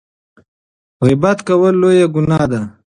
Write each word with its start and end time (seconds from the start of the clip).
غیبت 1.05 1.37
کول 1.47 1.75
لویه 1.81 2.07
ګناه 2.13 2.45
ده. 2.51 2.61